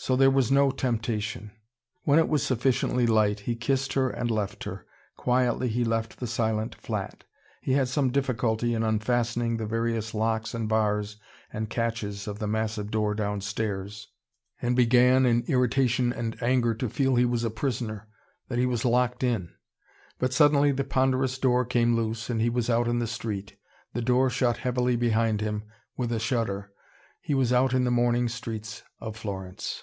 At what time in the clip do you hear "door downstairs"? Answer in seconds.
12.92-14.06